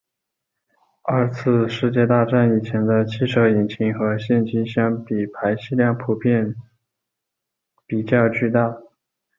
[1.03, 6.55] 二次世界大战以前的汽车引擎和现今相比排气量普遍
[7.85, 8.81] 比较巨大。